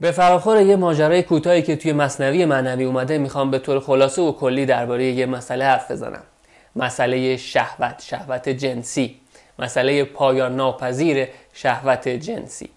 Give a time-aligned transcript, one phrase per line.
[0.00, 4.32] به فراخور یه ماجرای کوتاهی که توی مصنوی معنوی اومده می‌خوام به طور خلاصه و
[4.32, 6.22] کلی درباره یه مسئله حرف بزنم.
[6.76, 9.20] مسئله شهوت شهوت جنسی.
[9.58, 12.68] مسئله پایان ناپذیر شهوت جنسی.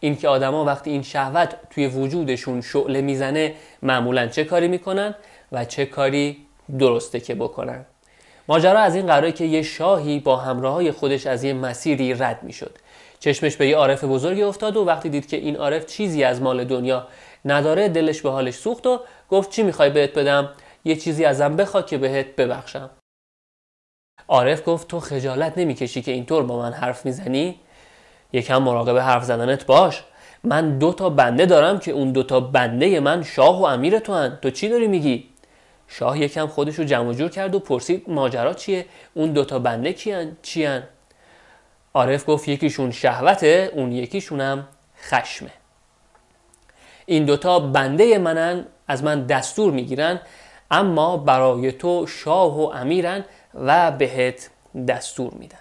[0.00, 5.14] اینکه آدما وقتی این شهوت توی وجودشون شعله می‌زنه معمولا چه کاری می‌کنن
[5.52, 6.36] و چه کاری
[6.78, 7.84] درسته که بکنن.
[8.48, 12.78] ماجرا از این قراره که یه شاهی با همراه خودش از یه مسیری رد می‌شد.
[13.20, 16.64] چشمش به یه عارف بزرگی افتاد و وقتی دید که این عارف چیزی از مال
[16.64, 17.06] دنیا
[17.44, 20.48] نداره دلش به حالش سوخت و گفت چی می‌خوای بهت بدم؟
[20.84, 22.90] یه چیزی ازم بخوا که بهت ببخشم.
[24.28, 27.60] عارف گفت تو خجالت نمی‌کشی که اینطور با من حرف می‌زنی؟
[28.32, 30.04] یکم مراقب حرف زدنت باش.
[30.44, 34.14] من دو تا بنده دارم که اون دو تا بنده من شاه و امیر تو
[34.14, 34.38] هن.
[34.42, 35.28] تو چی داری میگی؟
[35.88, 39.92] شاه یکم خودش رو جمع جور کرد و پرسید ماجرا چیه؟ اون دو تا بنده
[39.92, 40.82] کیان چیان
[41.94, 44.68] عارف گفت یکیشون شهوته اون یکیشونم
[45.02, 45.50] خشمه.
[47.06, 50.20] این دوتا بنده منن از من دستور می‌گیرن
[50.70, 54.50] اما برای تو شاه و امیرن و بهت
[54.88, 55.58] دستور میدن.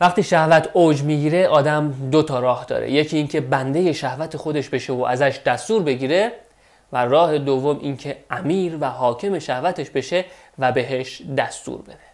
[0.00, 2.90] وقتی شهوت اوج می‌گیره آدم دو تا راه داره.
[2.90, 6.32] یکی اینکه بنده شهوت خودش بشه و ازش دستور بگیره
[6.92, 10.24] و راه دوم اینکه امیر و حاکم شهوتش بشه
[10.58, 12.07] و بهش دستور بده.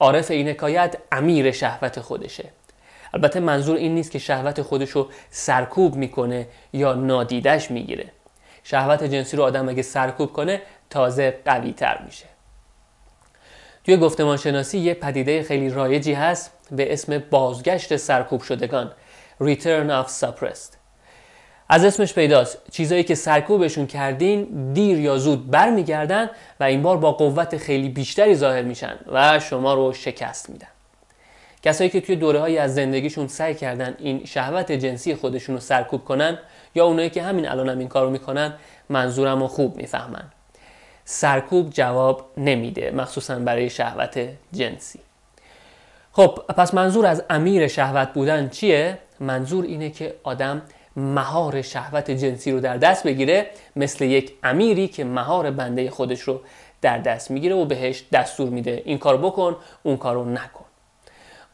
[0.00, 2.48] عارف این حکایت امیر شهوت خودشه.
[3.14, 8.12] البته منظور این نیست که شهوت خودش رو سرکوب می‌کنه یا نادیدش می‌گیره.
[8.64, 12.26] شهوت جنسی رو آدم اگه سرکوب کنه تازه قوی تر میشه.
[13.84, 18.92] توی گفتمان شناسی یه پدیده خیلی رایجی هست به اسم بازگشت سرکوب شدگان
[19.40, 20.87] Return of Suppressed.
[21.68, 22.58] از اسمش پیداست.
[22.70, 26.30] چیزایی که سرکوبشون کردین دیر یا زود برمیگردن
[26.60, 30.68] و این بار با قوت خیلی بیشتری ظاهر میشن و شما رو شکست میدن.
[31.62, 36.04] کسایی که توی دوره های از زندگیشون سعی کردن این شهوت جنسی خودشون رو سرکوب
[36.04, 36.38] کنن
[36.74, 38.54] یا اونایی که همین الان هم این کارو می‌کنن
[38.88, 40.24] منظورم رو خوب می‌فهمن.
[41.04, 45.00] سرکوب جواب نمیده مخصوصا برای شهوت جنسی.
[46.12, 50.62] خب پس منظور از امیر شهوت بودن چیه؟ منظور اینه که آدم
[50.98, 56.40] مهار شهوت جنسی رو در دست بگیره مثل یک امیری که مهار بنده خودش رو
[56.80, 58.82] در دست می‌گیره و بهش دستور میده.
[58.84, 60.64] این کار بکن اون کار رو نکن.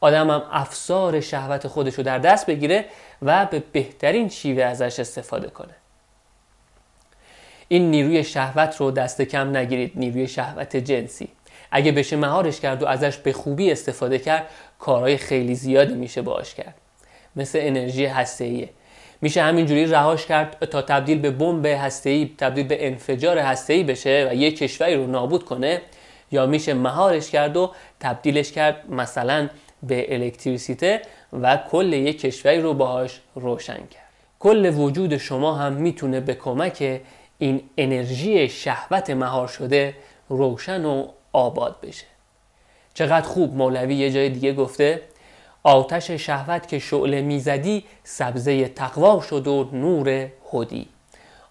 [0.01, 2.85] آدم هم افسار شهوت خودش رو در دست بگیره
[3.21, 5.75] و به بهترین شیوه ازش استفاده کنه.
[7.67, 11.27] این نیروی شهوت رو دست کم نگیرید نیروی شهوت جنسی.
[11.71, 14.47] اگه بشه مهارش کرد و ازش به خوبی استفاده کرد
[14.79, 16.75] کارهای خیلی زیادی میشه باش کرد.
[17.35, 18.69] مثل انرژی هسته‌ایه
[19.25, 24.35] میشه همینجوری رهاش کرد تا تبدیل به بمب هسته‌ای تبدیل به انفجار هسته‌ای بشه و
[24.35, 25.81] یک کشوری رو نابود کنه
[26.31, 29.49] یا میشه مهارش کرد و تبدیلش کرد مثلا
[29.83, 31.01] به الکتریسیته
[31.33, 34.09] و کل یک کشوری رو باهاش روشن کرد.
[34.39, 37.01] کل وجود شما هم می‌تونه به کمک
[37.37, 39.93] این انرژی شهوت مهار شده
[40.29, 42.05] روشن و آباد بشه.
[42.93, 45.01] چقدر خوب مولوی یه جای دیگه گفته
[45.65, 50.87] آتش شهوت که شعله می‌زدی سبزه تقوا شد و نور هدی.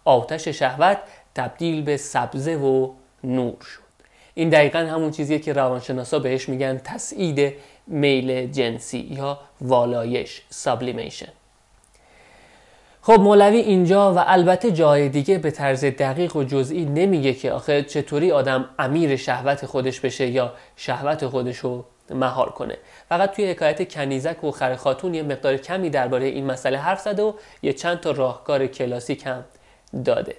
[0.05, 0.99] آتش شهوت
[1.35, 2.91] تبدیل به سبزه و
[3.25, 3.81] نور شد.
[4.35, 7.55] این دقیقا همون چیزیه که روانشناسا بهش میگن تسعید
[7.87, 11.33] میل جنسی یا والایش سابلیمیشن.
[13.03, 17.83] خب مولوی اینجا و البته جای دیگه به طرز دقیق و جزئی نمیگه که آخه
[17.83, 22.79] چطوری آدم امیر شهوت خودش بشه یا شهوت خودش رو مهار کنه.
[23.09, 27.23] فقط توی حکایت کنیزک و خر خاتون یه مقدار کمی درباره این مسئله حرف زده
[27.23, 27.33] و
[27.63, 29.45] یه چند تا راهکار کلاسیک هم
[30.05, 30.37] داده.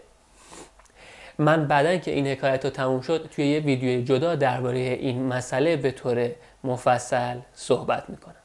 [1.37, 5.75] من بعدا که این حکایت رو تموم شد توی یه ویدیوی جدا درباره این مسئله
[5.75, 6.31] به طور
[6.63, 8.35] مفصل صحبت می‌کنم.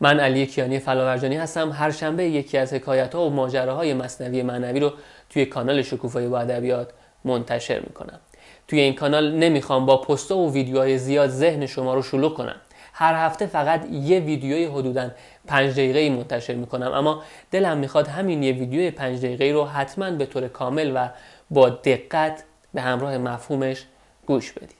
[0.00, 1.72] من علی کیانی فلاورجانی هستم.
[1.72, 4.92] هر شنبه یکی از حکایت ها و ماجراهای مصنوی معنوی رو
[5.30, 6.90] توی کانال شکوفایی با ادبیات
[7.24, 8.20] منتشر می‌کنم.
[8.68, 12.56] توی این کانال نمی‌خوام با پست و ویدیوهای زیاد ذهن شما رو شلوغ کنم.
[12.92, 15.10] هر هفته فقط یه ویدیوی حدودا
[15.46, 20.26] پنج دقیقه منتشر می‌کنم اما دلم می‌خواد همین یه ویدیوی پنج دقیقه رو حتما به
[20.26, 21.08] طور کامل و
[21.50, 22.44] با دقت
[22.74, 23.84] به همراه مفهومش
[24.26, 24.78] گوش بدید.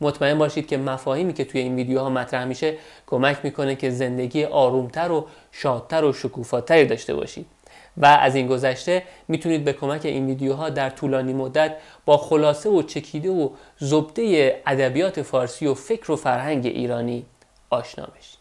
[0.00, 2.74] مطمئن باشید که مفاهیمی که توی این ویدیوها مطرح میشه
[3.06, 7.46] کمک می‌کنه که زندگی آرومتر و شادتر و شکوفاتری داشته باشید.
[7.98, 12.82] و از این گذشته می‌تونید به کمک این ویدیوها در طولانی مدت با خلاصه و
[12.82, 17.26] چکیده و زبده ادبیات فارسی و فکر و فرهنگ ایرانی
[17.70, 18.38] آشنا بشید.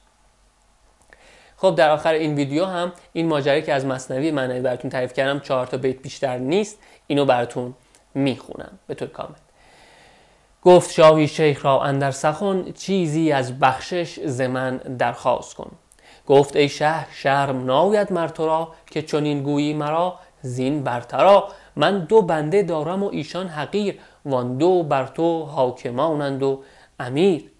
[1.57, 5.39] خب در آخر این ویدیو هم این ماجرایی که از مصنوی معنوی براتون تعریف کردم
[5.39, 6.77] چهار تا بیت بیشتر نیست
[7.07, 7.73] اینو براتون
[8.13, 8.79] می‌خونم.
[8.87, 9.35] به طور کامل.
[10.61, 15.71] گفت شاهی شیخ را اندر سخن چیزی از بخشش زمن درخواست کن.
[16.27, 21.99] گفت ای شه شرم ناید مر تو را که چنین گویی مرا زین برترا من
[21.99, 26.63] دو بنده دارم و ایشان حقیر وان دو بر تو حاکمانند و
[26.99, 27.51] امیر.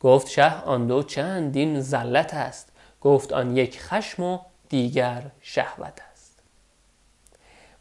[0.00, 2.72] گفت شه آن دو چند این زلت است.
[3.00, 4.38] گفت آن یک خشم و
[4.68, 6.38] دیگر شهوت است.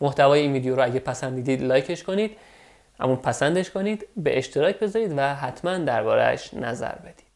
[0.02, 2.38] محتوای این ویدیو رو اگه پسندیدید لایکش کنید
[3.00, 7.33] همون پسندش کنید به اشتراک بذارید و حتما دربارهش نظر بدید.